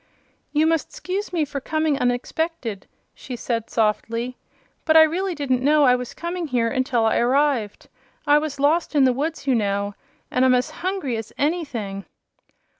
"You 0.51 0.65
must 0.65 0.91
'scuse 0.91 1.31
me 1.31 1.45
for 1.45 1.61
coming 1.61 1.99
unexpected," 1.99 2.87
she 3.13 3.35
said, 3.35 3.69
softly, 3.69 4.35
"but 4.83 4.97
I 4.97 5.03
really 5.03 5.35
didn't 5.35 5.61
know 5.61 5.83
I 5.83 5.93
was 5.93 6.15
coming 6.15 6.47
here 6.47 6.69
until 6.69 7.05
I 7.05 7.17
arrived. 7.17 7.87
I 8.25 8.39
was 8.39 8.59
lost 8.59 8.95
in 8.95 9.03
the 9.03 9.13
woods, 9.13 9.45
you 9.45 9.53
know, 9.53 9.93
and 10.31 10.43
I'm 10.43 10.55
as 10.55 10.71
hungry 10.71 11.17
as 11.17 11.31
anything." 11.37 12.05